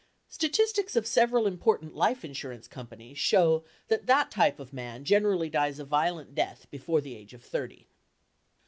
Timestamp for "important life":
1.45-2.25